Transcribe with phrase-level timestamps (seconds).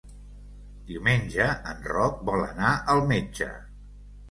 [0.91, 3.53] Diumenge en Roc vol anar al metge.